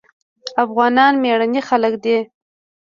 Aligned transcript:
افغانان 0.63 1.13
مېړني 1.23 1.61
خلک 1.69 1.93
دي. 2.03 2.17